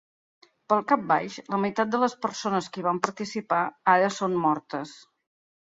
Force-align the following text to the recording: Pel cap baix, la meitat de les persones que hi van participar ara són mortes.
Pel 0.71 0.79
cap 0.91 1.03
baix, 1.11 1.35
la 1.55 1.59
meitat 1.65 1.91
de 1.97 1.99
les 2.05 2.15
persones 2.25 2.73
que 2.73 2.83
hi 2.83 2.87
van 2.89 3.03
participar 3.09 3.61
ara 3.99 4.13
són 4.21 4.39
mortes. 4.49 5.01